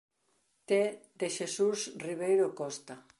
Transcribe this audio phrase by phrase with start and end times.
[0.67, 0.71] T.
[1.19, 2.95] de Xesús Riveiro Costa.